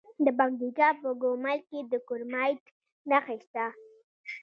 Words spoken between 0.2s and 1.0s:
د پکتیکا